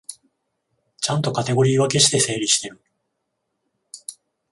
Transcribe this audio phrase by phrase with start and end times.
[0.99, 2.81] ちゃんとカテゴリー分けして整理してる